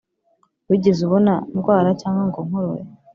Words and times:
wigeze 0.69 0.99
ubona 1.07 1.33
ndwara 1.57 1.89
cyangwa 2.01 2.23
ngo 2.27 2.39
nkorore! 2.47 2.83